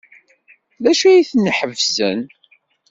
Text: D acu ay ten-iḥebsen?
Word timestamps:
D 0.83 0.85
acu 0.91 1.05
ay 1.07 1.21
ten-iḥebsen? 1.29 2.19